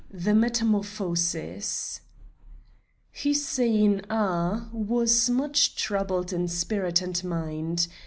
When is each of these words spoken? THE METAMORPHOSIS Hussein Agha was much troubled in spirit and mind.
THE 0.09 0.33
METAMORPHOSIS 0.33 2.01
Hussein 3.21 4.01
Agha 4.09 4.67
was 4.73 5.29
much 5.29 5.75
troubled 5.75 6.33
in 6.33 6.47
spirit 6.47 7.03
and 7.03 7.23
mind. 7.23 7.85